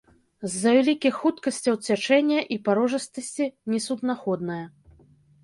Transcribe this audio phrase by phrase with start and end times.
[0.51, 4.61] З-за вялікіх хуткасцяў цячэння і парожыстасці несуднаходная.